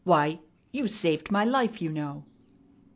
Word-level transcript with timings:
Why, 0.03 0.39
you 0.71 0.87
saved 0.87 1.29
my 1.29 1.45
life, 1.45 1.79
you 1.79 1.91
know!" 1.91 2.25